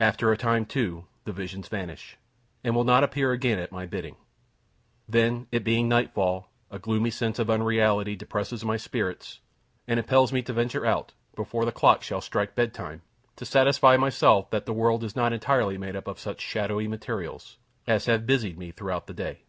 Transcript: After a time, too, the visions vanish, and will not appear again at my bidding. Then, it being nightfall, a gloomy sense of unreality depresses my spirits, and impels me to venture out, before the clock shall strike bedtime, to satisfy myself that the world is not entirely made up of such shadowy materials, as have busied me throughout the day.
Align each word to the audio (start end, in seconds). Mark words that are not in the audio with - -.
After 0.00 0.32
a 0.32 0.36
time, 0.36 0.66
too, 0.66 1.06
the 1.22 1.32
visions 1.32 1.68
vanish, 1.68 2.16
and 2.64 2.74
will 2.74 2.82
not 2.82 3.04
appear 3.04 3.30
again 3.30 3.60
at 3.60 3.70
my 3.70 3.86
bidding. 3.86 4.16
Then, 5.08 5.46
it 5.52 5.62
being 5.62 5.88
nightfall, 5.88 6.50
a 6.68 6.80
gloomy 6.80 7.10
sense 7.10 7.38
of 7.38 7.48
unreality 7.48 8.16
depresses 8.16 8.64
my 8.64 8.76
spirits, 8.76 9.38
and 9.86 10.00
impels 10.00 10.32
me 10.32 10.42
to 10.42 10.52
venture 10.52 10.84
out, 10.84 11.12
before 11.36 11.64
the 11.64 11.70
clock 11.70 12.02
shall 12.02 12.20
strike 12.20 12.56
bedtime, 12.56 13.02
to 13.36 13.46
satisfy 13.46 13.96
myself 13.96 14.50
that 14.50 14.66
the 14.66 14.72
world 14.72 15.04
is 15.04 15.14
not 15.14 15.32
entirely 15.32 15.78
made 15.78 15.94
up 15.94 16.08
of 16.08 16.18
such 16.18 16.40
shadowy 16.40 16.88
materials, 16.88 17.56
as 17.86 18.06
have 18.06 18.26
busied 18.26 18.58
me 18.58 18.72
throughout 18.72 19.06
the 19.06 19.14
day. 19.14 19.42